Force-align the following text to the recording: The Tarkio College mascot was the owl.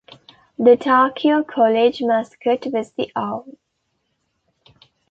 The 0.57 0.77
Tarkio 0.77 1.45
College 1.47 2.01
mascot 2.01 2.65
was 2.71 2.91
the 2.93 3.11
owl. 3.15 3.45